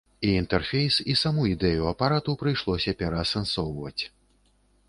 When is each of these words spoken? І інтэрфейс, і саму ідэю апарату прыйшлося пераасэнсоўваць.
І 0.27 0.29
інтэрфейс, 0.43 0.97
і 1.13 1.15
саму 1.23 1.45
ідэю 1.51 1.83
апарату 1.91 2.35
прыйшлося 2.45 2.97
пераасэнсоўваць. 3.03 4.03